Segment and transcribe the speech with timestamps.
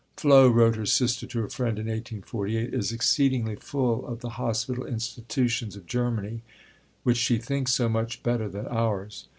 [0.17, 4.83] "Flo," wrote her sister to a friend in 1848, "is exceedingly full of the Hospital
[4.83, 6.41] Institutions of Germany,
[7.03, 9.27] which she thinks so much better than ours.